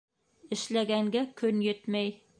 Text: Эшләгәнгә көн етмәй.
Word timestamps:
Эшләгәнгә 0.55 1.23
көн 1.43 1.63
етмәй. 1.71 2.15